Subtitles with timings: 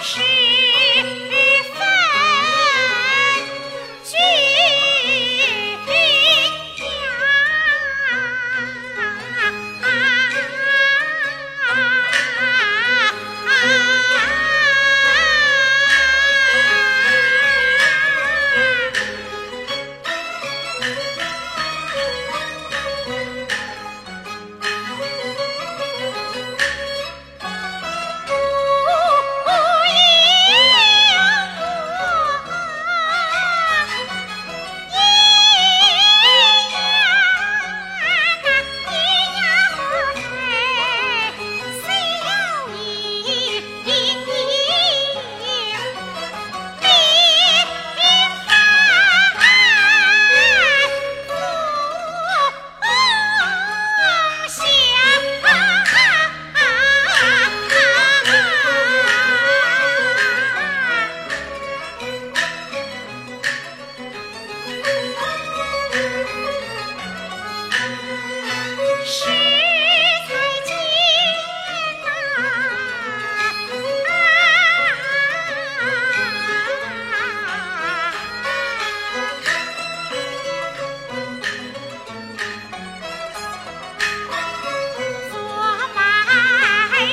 [0.00, 0.55] 是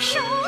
[0.00, 0.39] 手